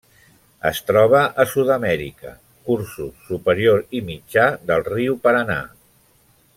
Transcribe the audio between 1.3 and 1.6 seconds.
a